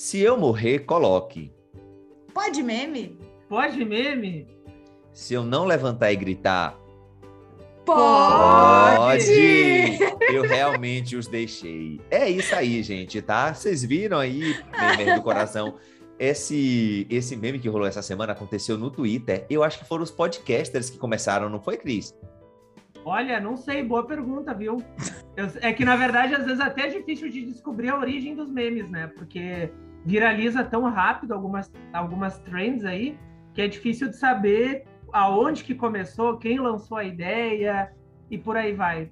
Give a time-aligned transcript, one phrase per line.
[0.00, 1.52] Se eu morrer, coloque.
[2.32, 3.18] Pode meme?
[3.48, 4.46] Pode meme?
[5.12, 6.78] Se eu não levantar e gritar,
[7.84, 9.18] Pode!
[10.32, 12.00] Eu realmente os deixei.
[12.12, 13.52] É isso aí, gente, tá?
[13.52, 14.54] Vocês viram aí,
[14.96, 15.74] meme do coração.
[16.16, 19.46] Esse, esse meme que rolou essa semana aconteceu no Twitter.
[19.50, 22.14] Eu acho que foram os podcasters que começaram, não foi, Cris?
[23.04, 24.76] Olha, não sei, boa pergunta, viu?
[25.36, 28.48] Eu- é que, na verdade, às vezes até é difícil de descobrir a origem dos
[28.48, 29.08] memes, né?
[29.16, 29.72] Porque
[30.04, 33.18] viraliza tão rápido algumas, algumas trends aí,
[33.54, 37.92] que é difícil de saber aonde que começou, quem lançou a ideia
[38.30, 39.10] e por aí vai.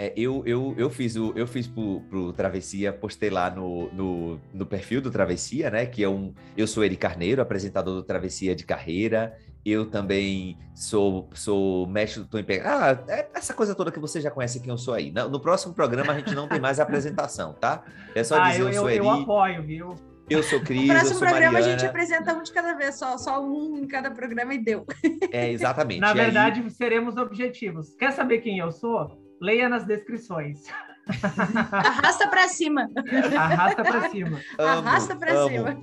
[0.00, 4.40] É, eu, eu, eu fiz o eu fiz pro, pro Travessia, postei lá no, no,
[4.54, 5.86] no perfil do Travessia, né?
[5.86, 6.32] Que é um.
[6.56, 9.36] Eu sou Eri Carneiro, apresentador do Travessia de Carreira.
[9.64, 12.60] Eu também sou, sou mestre do Tom Pe...
[12.64, 15.10] Ah, é essa coisa toda que você já conhece quem eu sou aí.
[15.10, 17.82] No, no próximo programa a gente não tem mais apresentação, tá?
[18.14, 19.94] É só ah, dizer eu, eu, eu, sou eu Eri, apoio, viu?
[20.30, 23.18] eu sou Cris, No eu próximo programa a gente apresenta um de cada vez, só,
[23.18, 24.86] só um em cada programa e deu.
[25.32, 26.00] É, exatamente.
[26.00, 27.94] Na E aí- verdade, seremos objetivos.
[27.98, 29.18] Quer saber quem eu sou?
[29.40, 30.62] Leia nas descrições.
[31.72, 32.88] Arrasta pra cima.
[33.36, 34.40] Arrasta pra cima.
[34.58, 35.48] Amo, Arrasta pra amo.
[35.48, 35.80] cima.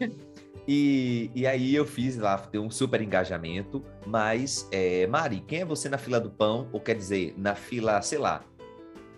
[0.67, 5.65] E, e aí eu fiz lá, deu um super engajamento, mas, é, Mari, quem é
[5.65, 6.67] você na fila do pão?
[6.71, 8.43] Ou quer dizer, na fila, sei lá,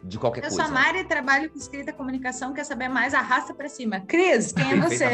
[0.03, 0.71] de qualquer Eu sou coisa?
[0.71, 3.13] a Mari, trabalho com escrita e comunicação, quer saber mais?
[3.13, 4.01] Arrasta pra cima.
[4.01, 5.07] Cris, quem é você?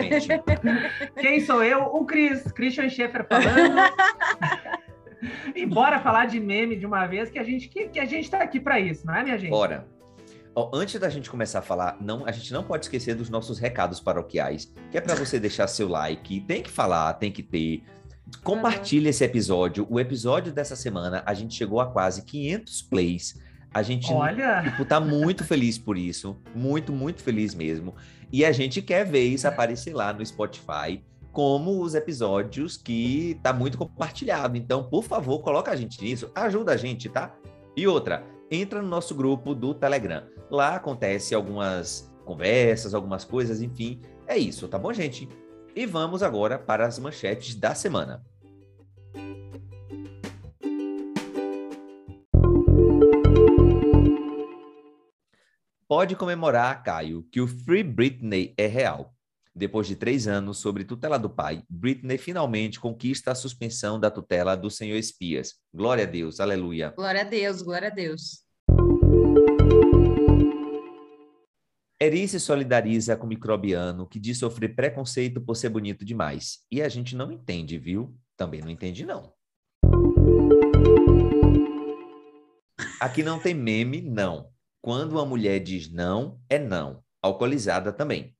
[1.19, 1.83] Quem sou eu?
[1.83, 3.75] O Cris, Christian Schaeffer falando.
[5.55, 8.29] e bora falar de meme de uma vez, que a gente que, que a gente
[8.29, 9.51] tá aqui para isso, não é, minha gente?
[9.51, 9.87] Bora.
[10.55, 13.57] Ó, antes da gente começar a falar, não, a gente não pode esquecer dos nossos
[13.57, 17.83] recados paroquiais, que é para você deixar seu like, tem que falar, tem que ter.
[18.43, 19.87] Compartilhe esse episódio.
[19.89, 23.39] O episódio dessa semana, a gente chegou a quase 500 plays.
[23.73, 26.37] A gente Olha, Tipo, tá muito feliz por isso.
[26.53, 27.95] Muito, muito feliz mesmo.
[28.31, 33.51] E a gente quer ver isso aparecer lá no Spotify como os episódios que tá
[33.51, 34.55] muito compartilhado.
[34.55, 36.31] Então, por favor, coloca a gente nisso.
[36.35, 37.33] Ajuda a gente, tá?
[37.75, 40.23] E outra, entra no nosso grupo do Telegram.
[40.49, 44.01] Lá acontece algumas conversas, algumas coisas, enfim.
[44.27, 45.27] É isso, tá bom, gente?
[45.75, 48.23] E vamos agora para as manchetes da semana.
[55.87, 59.12] Pode comemorar, Caio, que o Free Britney é real.
[59.55, 64.55] Depois de três anos sob tutela do pai, Britney finalmente conquista a suspensão da tutela
[64.55, 65.53] do senhor Espias.
[65.71, 66.91] Glória a Deus, aleluia.
[66.95, 68.41] Glória a Deus, glória a Deus.
[71.99, 76.61] Eri se solidariza com o microbiano que diz sofrer preconceito por ser bonito demais.
[76.71, 78.17] E a gente não entende, viu?
[78.35, 79.31] Também não entende, não.
[82.99, 84.49] Aqui não tem meme, não.
[84.81, 87.03] Quando uma mulher diz não, é não.
[87.21, 88.35] Alcoolizada também.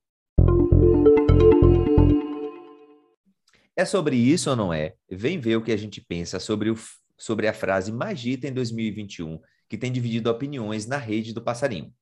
[3.76, 4.94] É sobre isso ou não é?
[5.10, 6.76] Vem ver o que a gente pensa sobre, o,
[7.18, 11.92] sobre a frase mais dita em 2021, que tem dividido opiniões na rede do passarinho.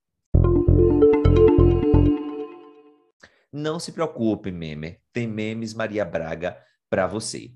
[3.50, 4.99] Não se preocupe, meme.
[5.15, 6.59] Tem memes Maria Braga
[6.91, 7.50] para você.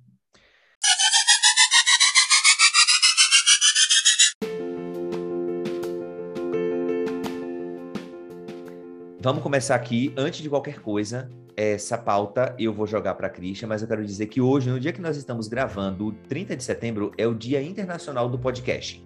[9.27, 10.15] Vamos começar aqui.
[10.17, 14.07] Antes de qualquer coisa, essa pauta eu vou jogar para a Christian, mas eu quero
[14.07, 17.61] dizer que hoje, no dia que nós estamos gravando, 30 de setembro, é o Dia
[17.61, 19.05] Internacional do Podcast.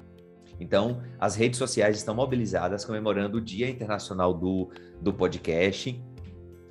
[0.61, 4.71] Então, as redes sociais estão mobilizadas comemorando o Dia Internacional do,
[5.01, 5.99] do Podcast.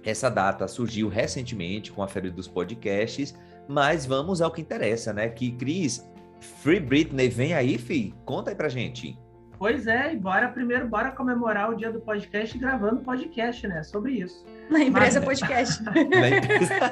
[0.03, 3.33] Essa data surgiu recentemente com a Feira dos Podcasts,
[3.67, 5.27] mas vamos ao que interessa, né?
[5.27, 6.07] Que, Cris,
[6.61, 8.13] Free Britney, vem aí, fi?
[8.25, 9.17] Conta aí pra gente.
[9.59, 13.83] Pois é, e bora primeiro, bora comemorar o dia do podcast gravando podcast, né?
[13.83, 14.43] Sobre isso.
[14.71, 15.83] Na empresa Mas- podcast.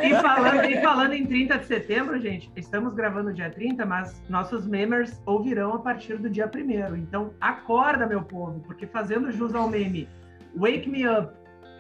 [0.03, 4.67] E falando, e falando em 30 de setembro, gente, estamos gravando dia 30, mas nossos
[4.67, 9.69] memers ouvirão a partir do dia 1 Então, acorda, meu povo, porque fazendo jus ao
[9.69, 10.07] meme
[10.56, 11.33] Wake Me Up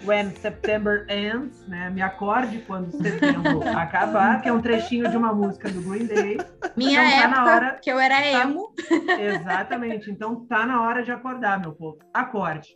[0.05, 1.89] When September Ends, né?
[1.89, 6.37] Me acorde quando setembro acabar, que é um trechinho de uma música do Green Day.
[6.75, 8.73] Minha Então tá época, na hora- que eu era tá- emo.
[9.19, 10.11] Exatamente.
[10.11, 11.97] Então tá na hora de acordar, meu povo.
[12.13, 12.69] Acorde.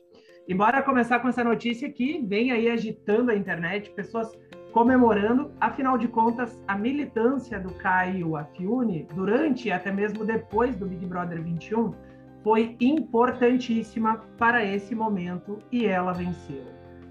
[0.47, 4.29] E bora começar com essa notícia que vem aí agitando a internet, pessoas
[4.73, 5.51] comemorando.
[5.61, 11.05] Afinal de contas, a militância do Caio Afiune, durante e até mesmo depois do Big
[11.05, 11.93] Brother 21,
[12.43, 16.65] foi importantíssima para esse momento e ela venceu.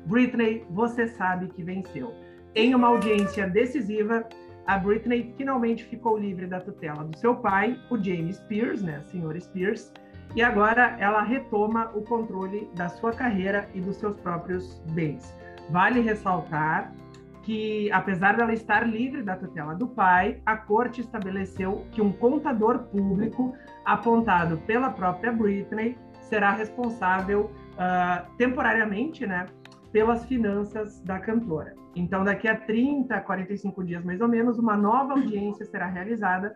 [0.07, 2.15] Britney, você sabe que venceu.
[2.55, 4.27] Em uma audiência decisiva,
[4.67, 9.41] a Britney finalmente ficou livre da tutela do seu pai, o James Spears, né, senhor
[9.41, 9.93] Spears,
[10.35, 15.37] e agora ela retoma o controle da sua carreira e dos seus próprios bens.
[15.71, 16.93] Vale ressaltar
[17.43, 22.85] que, apesar dela estar livre da tutela do pai, a corte estabeleceu que um contador
[22.85, 23.55] público
[23.85, 29.47] apontado pela própria Britney será responsável uh, temporariamente, né,
[29.93, 31.75] pelas finanças da cantora.
[31.95, 36.55] Então, daqui a 30, 45 dias mais ou menos, uma nova audiência será realizada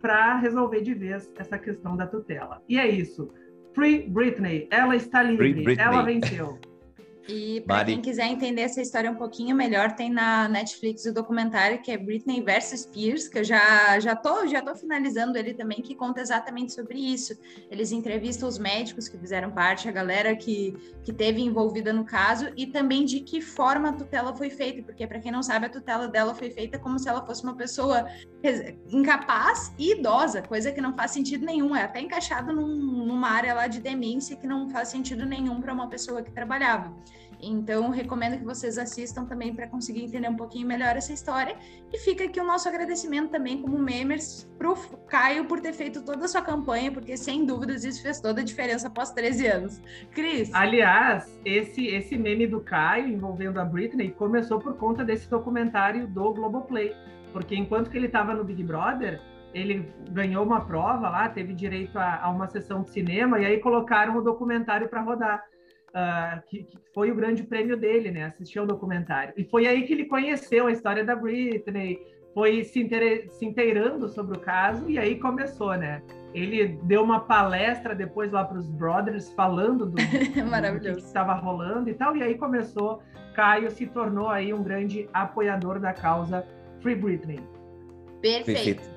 [0.00, 2.60] para resolver de vez essa questão da tutela.
[2.68, 3.32] E é isso.
[3.74, 6.58] Free Britney, ela está livre, ela venceu.
[7.28, 11.80] E para quem quiser entender essa história um pouquinho melhor, tem na Netflix o documentário
[11.80, 15.80] que é Britney versus Spears, que eu já já tô já tô finalizando ele também,
[15.80, 17.38] que conta exatamente sobre isso.
[17.70, 20.74] Eles entrevistam os médicos que fizeram parte, a galera que
[21.04, 25.06] que teve envolvida no caso e também de que forma a tutela foi feita, porque
[25.06, 28.06] para quem não sabe, a tutela dela foi feita como se ela fosse uma pessoa
[28.90, 32.76] incapaz e idosa, coisa que não faz sentido nenhum, é até encaixado num,
[33.06, 36.92] numa área lá de demência que não faz sentido nenhum para uma pessoa que trabalhava.
[37.42, 41.56] Então, recomendo que vocês assistam também para conseguir entender um pouquinho melhor essa história.
[41.92, 44.76] E fica aqui o nosso agradecimento também, como memers, para o
[45.08, 48.44] Caio por ter feito toda a sua campanha, porque sem dúvidas isso fez toda a
[48.44, 49.82] diferença após 13 anos.
[50.12, 50.54] Cris?
[50.54, 56.32] Aliás, esse, esse meme do Caio envolvendo a Britney começou por conta desse documentário do
[56.32, 56.94] Globoplay.
[57.32, 59.20] Porque enquanto que ele estava no Big Brother,
[59.54, 63.58] ele ganhou uma prova lá, teve direito a, a, uma sessão de cinema, e aí
[63.58, 65.44] colocaram o documentário para rodar
[65.94, 68.24] uh, que, que, foi o grande prêmio dele, né?
[68.24, 69.32] Assistir ao documentário.
[69.36, 71.98] E foi aí que ele conheceu a história da Britney,
[72.34, 72.88] foi se,
[73.30, 76.02] se inteirando sobre o caso, e aí começou, né?
[76.34, 81.90] Ele deu uma palestra depois lá para os brothers, falando do, do que estava rolando
[81.90, 83.02] e tal, e aí começou.
[83.34, 86.46] Caio se tornou aí um grande apoiador da causa
[86.80, 87.40] Free Britney.
[88.20, 88.44] Perfeito.
[88.44, 88.91] Perfeito.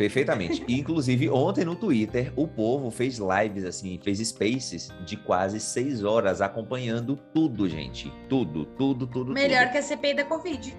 [0.00, 0.64] Perfeitamente.
[0.66, 6.40] Inclusive, ontem no Twitter, o povo fez lives, assim, fez spaces de quase seis horas
[6.40, 8.10] acompanhando tudo, gente.
[8.26, 9.34] Tudo, tudo, tudo.
[9.34, 9.72] Melhor tudo.
[9.72, 10.74] que a CPI da Covid.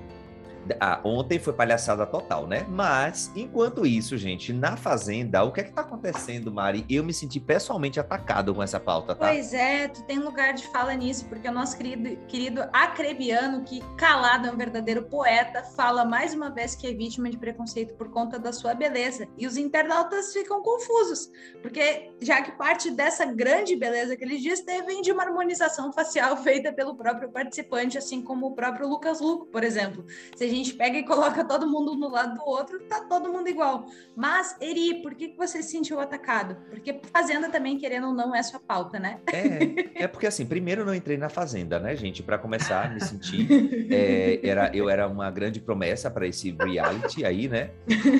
[0.80, 2.66] Ah, ontem foi palhaçada total, né?
[2.70, 6.86] Mas, enquanto isso, gente, na Fazenda, o que é que tá acontecendo, Mari?
[6.90, 9.28] Eu me senti pessoalmente atacado com essa pauta, tá?
[9.28, 13.82] Pois é, tu tem lugar de fala nisso, porque o nosso querido, querido Acrebiano, que
[13.98, 18.10] calado é um verdadeiro poeta, fala mais uma vez que é vítima de preconceito por
[18.10, 19.28] conta da sua beleza.
[19.38, 21.30] E os internautas ficam confusos,
[21.62, 26.38] porque já que parte dessa grande beleza que ele diz vem de uma harmonização facial
[26.44, 30.06] feita pelo próprio participante, assim como o próprio Lucas Luco, por exemplo.
[30.36, 33.86] Se gente pega e coloca todo mundo no lado do outro, tá todo mundo igual.
[34.16, 36.58] Mas, Eri, por que, que você se sentiu atacado?
[36.70, 39.20] Porque Fazenda também, querendo ou não, é sua pauta, né?
[39.28, 42.24] É, é porque assim, primeiro eu não entrei na Fazenda, né, gente?
[42.24, 43.48] Para começar, me sentir.
[43.92, 47.72] É, era, eu era uma grande promessa para esse reality aí, né?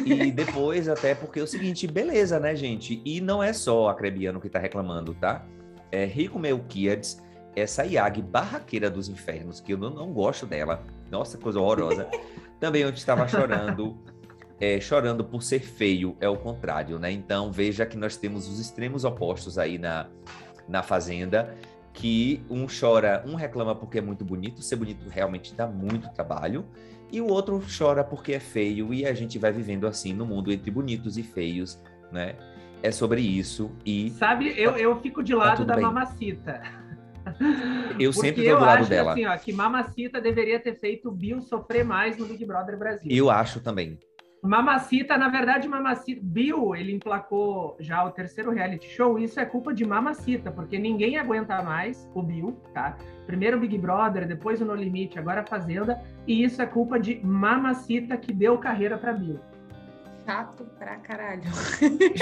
[0.06, 3.02] E depois, até porque é o seguinte, beleza, né, gente?
[3.06, 5.46] E não é só a Crebiano que tá reclamando, tá?
[5.92, 7.22] É Rico Melquiades,
[7.56, 12.08] essa Iag barraqueira dos infernos, que eu não, não gosto dela nossa, coisa horrorosa.
[12.60, 13.98] Também eu estava chorando,
[14.60, 17.12] é, chorando por ser feio, é o contrário, né?
[17.12, 20.08] Então veja que nós temos os extremos opostos aí na,
[20.68, 21.56] na Fazenda,
[21.94, 26.66] que um chora, um reclama porque é muito bonito, ser bonito realmente dá muito trabalho,
[27.12, 30.52] e o outro chora porque é feio, e a gente vai vivendo assim no mundo
[30.52, 31.78] entre bonitos e feios,
[32.12, 32.36] né?
[32.84, 34.10] É sobre isso e...
[34.12, 35.84] Sabe, eu, eu fico de tá lado tá da bem.
[35.84, 36.81] mamacita.
[38.00, 39.12] Eu sempre tô do lado dela.
[39.12, 43.12] Assim, ó, que Mamacita deveria ter feito o Bill sofrer mais no Big Brother Brasil.
[43.12, 44.00] Eu acho também.
[44.44, 49.72] Mamacita, na verdade, Mamacita, Bill, ele emplacou já o terceiro reality show, isso é culpa
[49.72, 52.98] de Mamacita, porque ninguém aguenta mais o Bill, tá?
[53.28, 57.24] Primeiro Big Brother, depois o No Limite, agora a Fazenda, e isso é culpa de
[57.24, 59.40] Mamacita que deu carreira para Bill.
[60.26, 61.44] Chato pra caralho.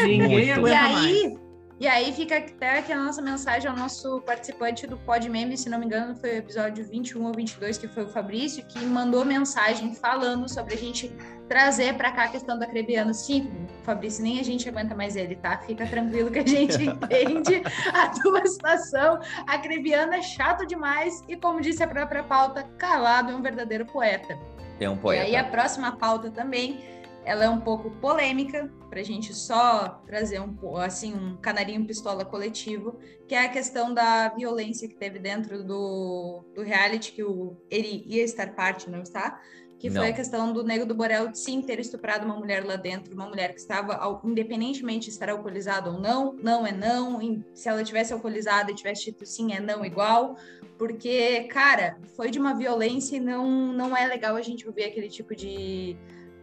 [0.03, 1.49] Ninguém aguenta e aí, mais.
[1.80, 5.70] E aí fica até que a nossa mensagem ao nosso participante do Pod Meme, se
[5.70, 9.24] não me engano, foi o episódio 21 ou 22, que foi o Fabrício, que mandou
[9.24, 11.08] mensagem falando sobre a gente
[11.48, 13.14] trazer para cá a questão do acrebiano.
[13.14, 13.50] Sim,
[13.84, 15.58] Fabrício, nem a gente aguenta mais ele, tá?
[15.60, 19.18] Fica tranquilo que a gente entende a tua situação.
[19.48, 24.38] Acrebiano é chato demais e, como disse a própria pauta, calado é um verdadeiro poeta.
[24.82, 25.24] É um poeta.
[25.24, 30.02] E aí a próxima pauta também ela é um pouco polêmica, para a gente só
[30.06, 35.20] trazer um, assim, um canarinho pistola coletivo, que é a questão da violência que teve
[35.20, 39.40] dentro do, do reality, que o, ele ia estar parte, não está?
[39.78, 40.02] Que não.
[40.02, 43.28] foi a questão do Nego do Borel sim ter estuprado uma mulher lá dentro, uma
[43.28, 47.20] mulher que estava, independentemente de estar alcoolizada ou não, não é não,
[47.54, 50.36] se ela tivesse alcoolizada e tivesse dito sim é não igual,
[50.78, 55.08] porque, cara, foi de uma violência e não, não é legal a gente ouvir aquele
[55.08, 55.96] tipo de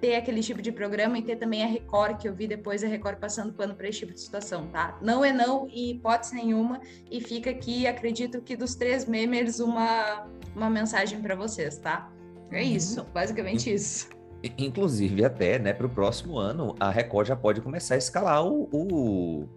[0.07, 2.87] ter aquele tipo de programa e ter também a Record, que eu vi depois a
[2.87, 4.97] Record passando pano para esse tipo de situação, tá?
[5.03, 6.81] Não é não e hipótese nenhuma.
[7.11, 12.09] E fica aqui, acredito que dos três memers, uma, uma mensagem para vocês, tá?
[12.53, 14.09] É isso, basicamente isso.
[14.57, 18.69] Inclusive, até né, para o próximo ano, a Record já pode começar a escalar o,
[18.73, 19.49] o,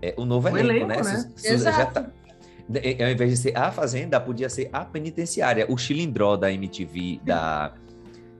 [0.00, 1.02] é, o novo o elenco, elenco, né?
[1.02, 1.32] né?
[1.42, 1.76] Exato.
[1.76, 2.12] Já tá,
[3.04, 5.66] ao invés de ser a Fazenda, podia ser a penitenciária.
[5.68, 7.74] O Chilindró da MTV, da.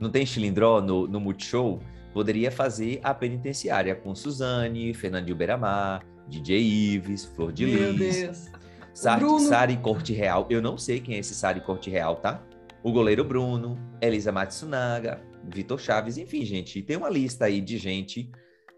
[0.00, 1.80] Não tem Chilindró no, no Multishow?
[2.12, 8.22] Poderia fazer a penitenciária com Suzane, Fernandinho Beiramar, DJ Ives, Flor de Meu Lis.
[8.22, 8.50] Deus.
[8.94, 10.46] Sari, Sari Corte Real.
[10.48, 12.42] Eu não sei quem é esse Sari Corte Real, tá?
[12.82, 18.30] O goleiro Bruno, Elisa Matsunaga, Vitor Chaves, enfim, gente, tem uma lista aí de gente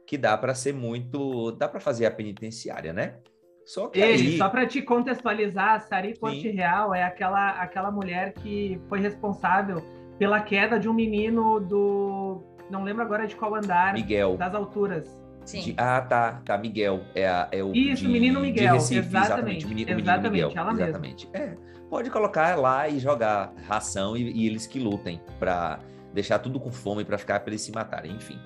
[0.07, 3.17] que dá para ser muito, dá para fazer a penitenciária, né?
[3.65, 4.39] Só que Ele, aí...
[4.39, 9.85] só para te contextualizar, a Sari Corte Real é aquela aquela mulher que foi responsável
[10.19, 14.37] pela queda de um menino do não lembro agora de qual andar Miguel.
[14.37, 15.09] das alturas.
[15.45, 15.61] Sim.
[15.61, 17.01] De, ah, tá, tá, Miguel.
[17.15, 18.75] É, a, é o Isso, de, menino Miguel.
[18.75, 19.67] Recife, exatamente.
[19.67, 21.29] Menino, exatamente, Miguel, ela exatamente.
[21.33, 21.55] É,
[21.89, 25.79] pode colocar lá e jogar ração e, e eles que lutem para
[26.13, 28.39] deixar tudo com fome para ficar para eles se matarem, enfim.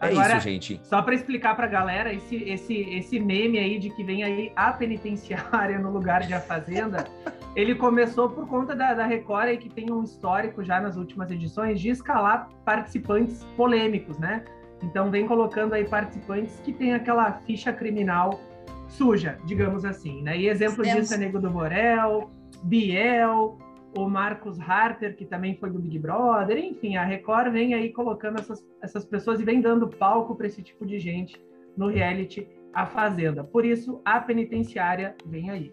[0.00, 0.80] É Agora, isso, gente.
[0.82, 4.52] Só para explicar para a galera, esse, esse, esse meme aí de que vem aí
[4.54, 7.06] a penitenciária no lugar de a fazenda,
[7.56, 11.30] ele começou por conta da, da Record aí, que tem um histórico já nas últimas
[11.30, 14.44] edições de escalar participantes polêmicos, né?
[14.82, 18.38] Então vem colocando aí participantes que tem aquela ficha criminal
[18.86, 20.36] suja, digamos assim, né?
[20.36, 21.00] E exemplo Temos...
[21.00, 22.30] disso é Nego do Borel,
[22.62, 23.58] Biel,
[23.96, 28.38] o Marcos Harter, que também foi do Big Brother, enfim, a Record vem aí colocando
[28.38, 31.42] essas, essas pessoas e vem dando palco para esse tipo de gente
[31.74, 33.42] no reality A Fazenda.
[33.42, 35.72] Por isso, a penitenciária vem aí.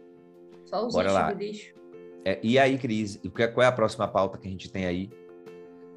[0.73, 1.31] Só os Bora lá.
[1.31, 1.71] lixo.
[2.25, 3.21] É, e aí, Cris,
[3.53, 5.11] qual é a próxima pauta que a gente tem aí?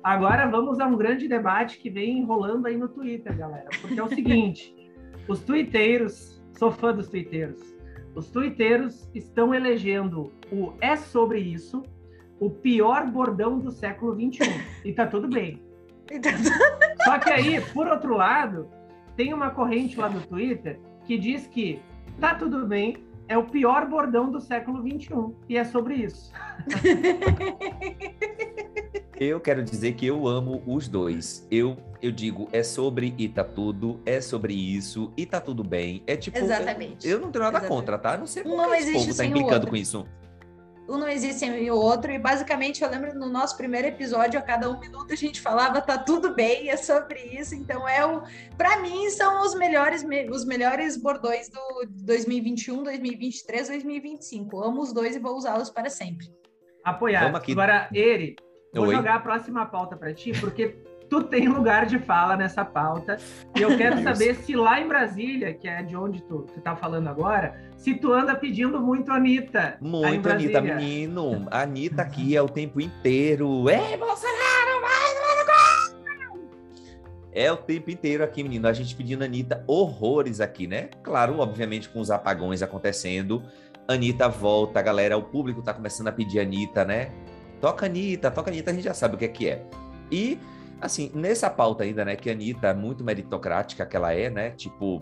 [0.04, 3.70] Agora vamos a um grande debate que vem rolando aí no Twitter, galera.
[3.80, 4.76] Porque é o seguinte:
[5.26, 7.58] os twitteiros, sou fã dos twitteiros,
[8.14, 11.82] os twitteiros estão elegendo o É Sobre Isso,
[12.38, 14.44] o pior bordão do século XXI.
[14.84, 15.62] E tá tudo bem.
[17.02, 18.68] Só que aí, por outro lado,
[19.16, 21.80] tem uma corrente lá no Twitter que diz que
[22.20, 25.34] tá tudo bem, é o pior bordão do século XXI.
[25.48, 26.32] E é sobre isso.
[29.18, 31.46] Eu quero dizer que eu amo os dois.
[31.50, 36.02] Eu, eu digo, é sobre e tá tudo, é sobre isso e tá tudo bem.
[36.06, 36.36] É tipo.
[36.36, 37.08] Exatamente.
[37.08, 37.80] Eu, eu não tenho nada Exatamente.
[37.80, 38.18] contra, tá?
[38.18, 40.06] Não sei como esse povo tá implicando com isso
[40.88, 44.42] um não existe sem o outro, e basicamente eu lembro no nosso primeiro episódio, a
[44.42, 48.22] cada um minuto a gente falava, tá tudo bem, é sobre isso, então é o,
[48.56, 55.16] para mim são os melhores, os melhores bordões do 2021, 2023, 2025, amo os dois
[55.16, 56.30] e vou usá-los para sempre.
[56.84, 57.36] Apoiado.
[57.36, 58.36] Agora, Eri,
[58.72, 58.94] vou Oi.
[58.94, 60.76] jogar a próxima pauta para ti, porque
[61.08, 63.16] tu tem lugar de fala nessa pauta.
[63.54, 66.76] E eu quero saber se lá em Brasília, que é de onde tu, tu tá
[66.76, 69.76] falando agora, se tu anda pedindo muito Anitta.
[69.80, 71.46] Muito Anitta, menino.
[71.50, 73.68] A Anitta aqui é o tempo inteiro.
[73.68, 75.06] Ei, Bolsonaro, vai,
[77.32, 78.66] É o tempo inteiro aqui, menino.
[78.66, 80.88] A gente pedindo Anitta horrores aqui, né?
[81.02, 83.42] Claro, obviamente, com os apagões acontecendo.
[83.86, 85.18] Anitta volta, galera.
[85.18, 87.10] O público tá começando a pedir Anitta, né?
[87.60, 89.62] Toca Anitta, toca Anitta, a gente já sabe o que é que é.
[90.10, 90.38] E
[90.80, 94.50] Assim, nessa pauta ainda, né, que a Anitta é muito meritocrática que ela é, né?
[94.50, 94.98] Tipo,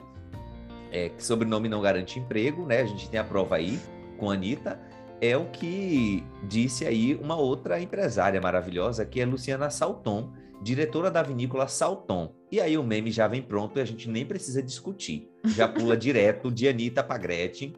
[0.91, 2.83] é, que sobrenome não garante emprego, né?
[2.83, 3.79] A gente tem a prova aí
[4.17, 4.81] com a Anitta.
[5.21, 11.23] É o que disse aí uma outra empresária maravilhosa, que é Luciana Salton, diretora da
[11.23, 12.33] vinícola Salton.
[12.51, 15.29] E aí o meme já vem pronto e a gente nem precisa discutir.
[15.45, 17.75] Já pula direto de Anitta para Gretchen.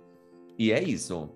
[0.59, 1.31] E é isso.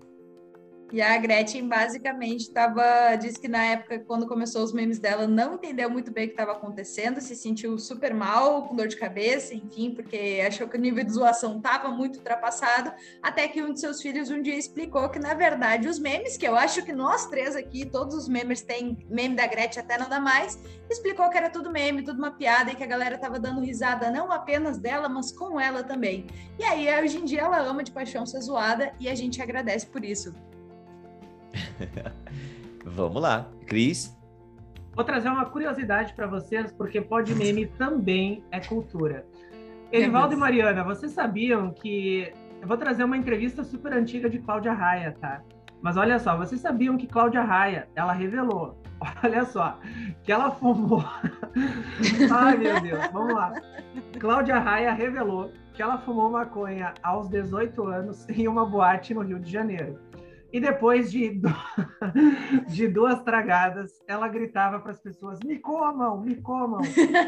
[0.91, 5.53] E a Gretchen basicamente estava, disse que na época, quando começou os memes dela, não
[5.53, 9.53] entendeu muito bem o que estava acontecendo, se sentiu super mal, com dor de cabeça,
[9.55, 12.91] enfim, porque achou que o nível de zoação estava muito ultrapassado,
[13.23, 16.45] até que um de seus filhos um dia explicou que, na verdade, os memes, que
[16.45, 20.09] eu acho que nós três aqui, todos os memes têm meme da Gretchen até não
[20.09, 23.39] dá mais, explicou que era tudo meme, tudo uma piada e que a galera estava
[23.39, 26.27] dando risada não apenas dela, mas com ela também.
[26.59, 29.85] E aí, hoje em dia, ela ama de paixão ser zoada e a gente agradece
[29.85, 30.35] por isso.
[32.85, 33.49] Vamos lá.
[33.67, 34.17] Cris?
[34.93, 39.25] Vou trazer uma curiosidade para vocês, porque pode meme também é cultura.
[39.91, 42.31] Elivaldo e Mariana, vocês sabiam que.
[42.61, 45.41] Eu vou trazer uma entrevista super antiga de Cláudia Raia, tá?
[45.81, 48.79] Mas olha só, vocês sabiam que Cláudia Raia, ela revelou,
[49.23, 49.79] olha só,
[50.23, 51.03] que ela fumou.
[52.31, 53.53] Ai, meu Deus, vamos lá.
[54.19, 59.39] Cláudia Raia revelou que ela fumou maconha aos 18 anos em uma boate no Rio
[59.39, 59.99] de Janeiro.
[60.53, 61.39] E depois de,
[62.67, 66.81] de duas tragadas, ela gritava para as pessoas: me comam, me comam.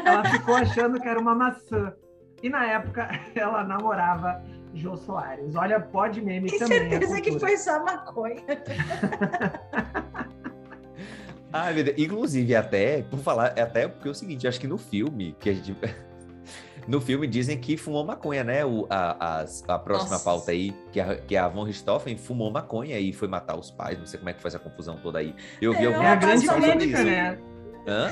[0.04, 1.94] Ela ficou achando que era uma maçã.
[2.42, 4.42] E na época ela namorava
[4.74, 5.54] Jô Soares.
[5.54, 6.90] Olha, pode meme Tem também.
[6.90, 8.42] certeza que foi só maconha.
[11.84, 11.96] Deus.
[11.96, 15.54] Inclusive, até, por falar, até porque é o seguinte, acho que no filme, que a
[15.54, 15.76] gente.
[16.86, 18.64] No filme dizem que fumou maconha, né?
[18.64, 20.24] O, a, a, a próxima Nossa.
[20.24, 23.98] pauta aí, que a, que a Von Richthofen fumou maconha e foi matar os pais.
[23.98, 25.34] Não sei como é que faz a confusão toda aí.
[25.60, 27.38] Eu vi é, é a grande crítica, né?
[27.86, 28.10] Hã?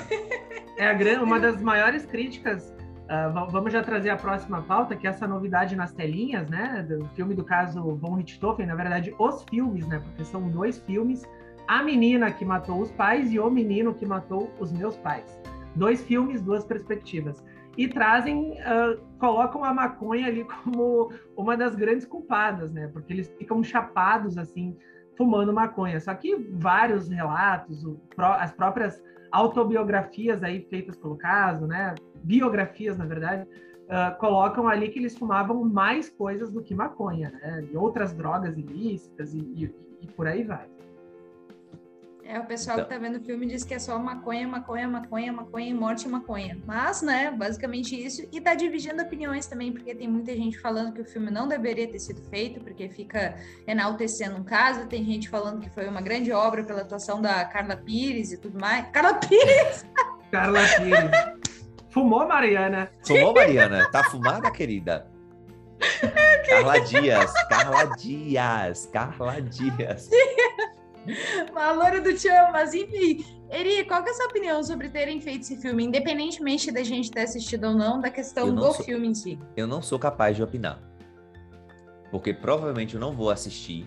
[0.78, 2.74] É a, uma das maiores críticas
[3.12, 6.82] Uh, vamos já trazer a próxima pauta, que é essa novidade nas telinhas, né?
[6.88, 9.98] Do filme do caso Von Richthofen, na verdade, os filmes, né?
[9.98, 11.22] Porque são dois filmes.
[11.68, 15.38] A menina que matou os pais e o menino que matou os meus pais.
[15.76, 17.44] Dois filmes, duas perspectivas.
[17.76, 22.88] E trazem, uh, colocam a maconha ali como uma das grandes culpadas, né?
[22.92, 24.76] Porque eles ficam chapados, assim,
[25.16, 25.98] fumando maconha.
[26.00, 31.94] Só que vários relatos, o, as próprias autobiografias aí feitas pelo caso, né?
[32.22, 37.66] biografias, na verdade, uh, colocam ali que eles fumavam mais coisas do que maconha, né?
[37.70, 40.66] E outras drogas ilícitas e, e, e por aí vai.
[42.24, 42.88] É, o pessoal então...
[42.88, 46.06] que tá vendo o filme diz que é só maconha, maconha, maconha, maconha e morte
[46.06, 46.58] e maconha.
[46.64, 48.26] Mas, né, basicamente isso.
[48.32, 51.88] E tá dividindo opiniões também, porque tem muita gente falando que o filme não deveria
[51.88, 53.36] ter sido feito, porque fica
[53.66, 54.86] enaltecendo um caso.
[54.86, 58.58] Tem gente falando que foi uma grande obra pela atuação da Carla Pires e tudo
[58.58, 58.86] mais.
[58.92, 59.84] Carla Pires!
[60.30, 61.42] Carla Pires!
[61.90, 62.90] Fumou, Mariana?
[63.04, 63.90] Fumou, Mariana?
[63.90, 65.06] Tá fumada, querida?
[66.48, 70.08] Carla Dias, Carla Dias, Carla Dias.
[71.52, 73.24] Valor do Tchan, mas enfim.
[73.50, 77.10] Eri, qual que é a sua opinião sobre terem feito esse filme, independentemente da gente
[77.10, 79.38] ter assistido ou não, da questão do sou, filme em si?
[79.56, 80.80] Eu não sou capaz de opinar.
[82.10, 83.86] Porque provavelmente eu não vou assistir.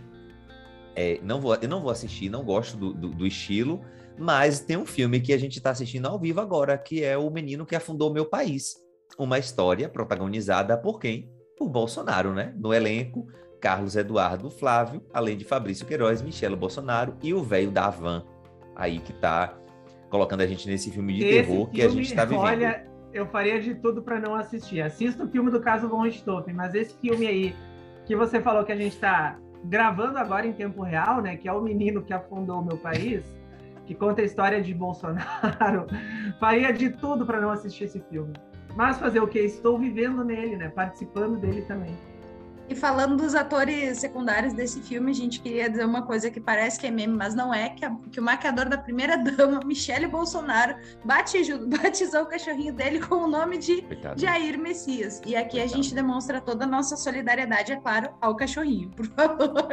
[0.95, 3.81] É, não vou, eu não vou assistir, não gosto do, do, do estilo.
[4.17, 7.29] Mas tem um filme que a gente está assistindo ao vivo agora, que é O
[7.29, 8.75] Menino que Afundou Meu País.
[9.17, 11.29] Uma história protagonizada por quem?
[11.57, 12.53] Por Bolsonaro, né?
[12.57, 13.27] No elenco,
[13.59, 18.23] Carlos Eduardo Flávio, além de Fabrício Queiroz, Michelo Bolsonaro e o velho da Van,
[18.75, 19.55] aí que está
[20.09, 22.41] colocando a gente nesse filme de Esse terror filme, que a gente está vivendo.
[22.41, 24.81] Olha, eu faria de tudo para não assistir.
[24.81, 27.55] Assista o filme do caso Von Richthofen, mas esse filme aí
[28.05, 31.35] que você falou que a gente está gravando agora em tempo real, né?
[31.37, 33.23] Que é o menino que afundou o meu país
[33.85, 35.85] que conta a história de Bolsonaro,
[36.39, 38.33] faria de tudo para não assistir esse filme.
[38.75, 39.39] Mas fazer o que?
[39.39, 40.69] Estou vivendo nele, né?
[40.69, 41.95] Participando dele também.
[42.67, 46.79] E falando dos atores secundários desse filme, a gente queria dizer uma coisa que parece
[46.79, 50.07] que é meme, mas não é, que, a, que o maquiador da primeira dama, Michele
[50.07, 54.19] Bolsonaro, batizou, batizou o cachorrinho dele com o nome de Coitado.
[54.19, 55.21] Jair Messias.
[55.25, 55.73] E aqui Coitado.
[55.73, 59.67] a gente demonstra toda a nossa solidariedade, é claro, ao cachorrinho, por favor.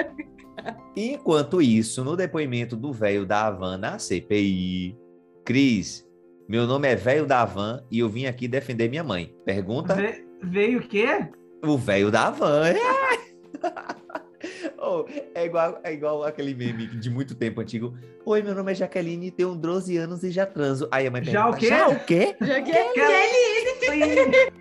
[0.95, 4.99] Enquanto isso, no depoimento do velho da Havana, a CPI,
[5.45, 6.07] Cris,
[6.49, 9.35] meu nome é velho da Havan e eu vim aqui defender minha mãe.
[9.45, 9.95] Pergunta?
[9.95, 11.31] Ve veio o quê?
[11.62, 12.75] O velho da van.
[14.44, 14.72] É.
[14.77, 15.05] oh,
[15.37, 17.94] é, igual, é igual aquele meme de muito tempo antigo.
[18.27, 20.88] Oi, meu nome é Jaqueline, tenho 12 anos e já transo.
[20.90, 21.68] Aí a mãe pergunta, já o quê?
[21.68, 22.37] Já o quê?
[22.40, 24.33] Jaqueline!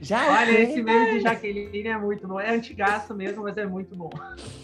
[0.00, 2.40] Já Olha, esse meme de Jaqueline é muito bom.
[2.40, 4.08] É antigaço mesmo, mas é muito bom.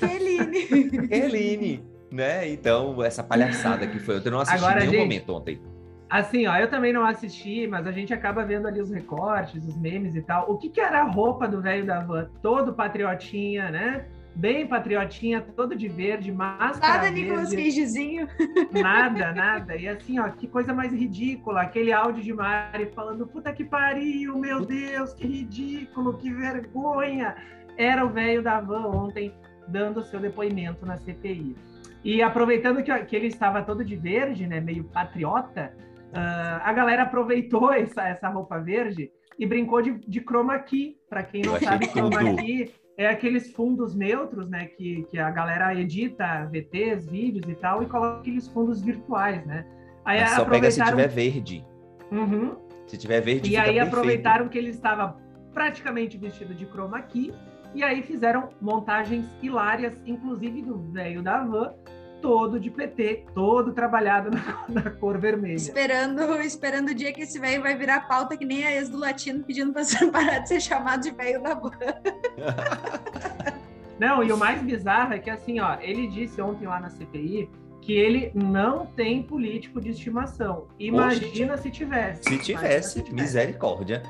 [0.00, 0.90] Jaqueline!
[0.92, 1.84] Jaqueline!
[2.10, 2.48] Né?
[2.48, 4.16] Então, essa palhaçada que foi.
[4.16, 5.60] Eu não assisti Agora, nenhum gente, momento ontem.
[6.08, 9.76] Assim, ó, eu também não assisti, mas a gente acaba vendo ali os recortes, os
[9.76, 10.50] memes e tal.
[10.50, 12.30] O que, que era a roupa do velho da van?
[12.40, 14.06] Todo patriotinha, né?
[14.36, 17.22] Bem patriotinha, todo de verde, máscara Nada verde.
[17.22, 18.28] Nicolas Cagezinho.
[18.70, 19.76] Nada, nada.
[19.76, 21.62] E assim, ó, que coisa mais ridícula.
[21.62, 27.34] Aquele áudio de Mari falando, puta que pariu, meu Deus, que ridículo, que vergonha.
[27.76, 29.34] Era o velho da van ontem
[29.66, 31.56] dando seu depoimento na CPI.
[32.04, 35.72] E aproveitando que, que ele estava todo de verde, né, meio patriota,
[36.16, 40.96] Uh, a galera aproveitou essa, essa roupa verde e brincou de, de chroma key.
[41.08, 44.66] Para quem não sabe, chroma key é aqueles fundos neutros, né?
[44.66, 49.66] Que, que a galera edita VTs, vídeos e tal, e coloca aqueles fundos virtuais, né?
[50.04, 51.64] Aí Mas só pega se tiver verde.
[52.10, 52.56] Uhum.
[52.86, 55.18] Se tiver verde, E aí aproveitaram que ele estava
[55.52, 57.34] praticamente vestido de chroma key,
[57.74, 61.74] e aí fizeram montagens hilárias, inclusive do velho da van,
[62.20, 65.56] todo de PT, todo trabalhado na, na, cor vermelha.
[65.56, 68.98] Esperando, esperando o dia que esse velho vai virar pauta que nem a ex do
[68.98, 71.70] latino pedindo para parar de ser chamado de velho da van.
[73.98, 77.48] Não, e o mais bizarro é que assim, ó, ele disse ontem lá na CPI
[77.80, 80.66] que ele não tem político de estimação.
[80.78, 82.22] Imagina Oxe, se tivesse.
[82.24, 84.02] Se tivesse, se tivesse, misericórdia.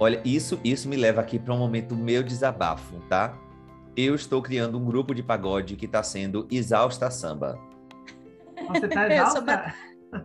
[0.00, 3.36] Olha, isso, isso me leva aqui para um momento meu desabafo, tá?
[3.98, 7.58] Eu estou criando um grupo de pagode que está sendo Exausta Samba.
[8.68, 9.74] Você está exausta?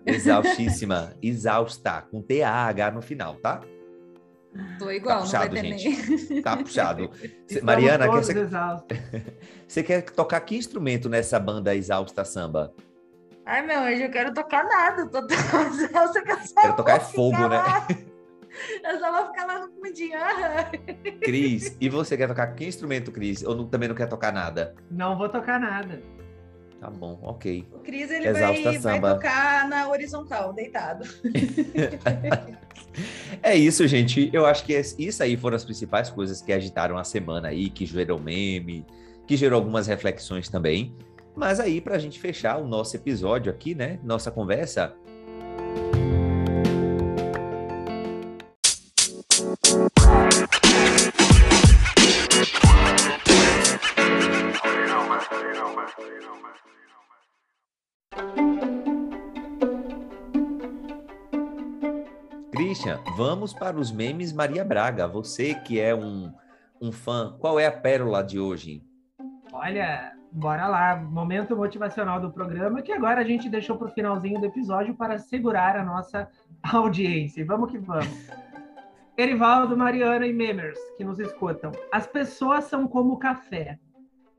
[0.06, 3.62] Exaustíssima, exausta, com T-A-H no final, tá?
[4.78, 6.30] Tô igual, tá puxado, gente.
[6.30, 6.42] Nem.
[6.44, 7.10] Tá puxado.
[7.64, 8.34] Mariana, quer você...
[9.68, 12.72] você quer tocar que instrumento nessa banda Exausta Samba?
[13.44, 15.08] Ai, meu anjo, eu quero tocar nada.
[15.08, 17.58] Tô Quero tocar é fogo, né?
[18.84, 20.18] Eu só vou ficar lá no fundinho.
[21.22, 23.44] Cris, e você quer tocar que instrumento, Cris?
[23.44, 24.76] Ou não, também não quer tocar nada?
[24.90, 26.02] Não vou tocar nada.
[26.80, 27.66] Tá bom, ok.
[27.72, 31.08] O Cris, ele vai, vai, tocar na horizontal, deitado.
[33.42, 34.30] é isso, gente.
[34.34, 37.86] Eu acho que isso aí foram as principais coisas que agitaram a semana aí, que
[37.86, 38.86] gerou meme,
[39.26, 40.94] que gerou algumas reflexões também.
[41.34, 43.98] Mas aí, para a gente fechar o nosso episódio aqui, né?
[44.04, 44.94] Nossa conversa.
[62.84, 65.08] Christian, vamos para os memes Maria Braga.
[65.08, 66.34] Você que é um,
[66.82, 68.84] um fã, qual é a pérola de hoje?
[69.54, 74.38] Olha, bora lá, momento motivacional do programa, que agora a gente deixou para o finalzinho
[74.38, 76.28] do episódio para segurar a nossa
[76.62, 77.46] audiência.
[77.46, 78.30] Vamos que vamos.
[79.18, 81.72] Erivaldo, Mariana e Memers, que nos escutam.
[81.90, 83.80] As pessoas são como café.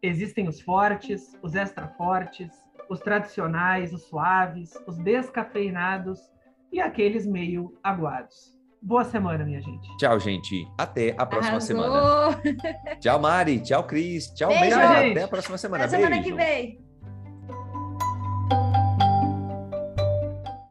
[0.02, 2.50] Existem os fortes, os extra fortes,
[2.90, 6.33] os tradicionais, os suaves, os descafeinados
[6.74, 8.52] e aqueles meio aguados.
[8.82, 9.96] Boa semana, minha gente.
[9.96, 10.66] Tchau, gente.
[10.76, 11.66] Até a próxima Arrasou.
[11.68, 12.42] semana.
[13.00, 13.60] Tchau, Mari.
[13.60, 14.26] Tchau, Cris.
[14.34, 14.76] Tchau, Beijo.
[14.76, 15.84] Até a próxima semana.
[15.84, 16.84] Até semana que vem.